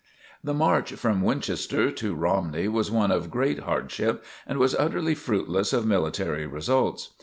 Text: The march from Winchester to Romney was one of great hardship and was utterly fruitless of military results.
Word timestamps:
The 0.43 0.55
march 0.55 0.93
from 0.93 1.21
Winchester 1.21 1.91
to 1.91 2.15
Romney 2.15 2.67
was 2.67 2.89
one 2.89 3.11
of 3.11 3.29
great 3.29 3.59
hardship 3.59 4.25
and 4.47 4.57
was 4.57 4.73
utterly 4.73 5.13
fruitless 5.13 5.73
of 5.73 5.85
military 5.85 6.47
results. 6.47 7.09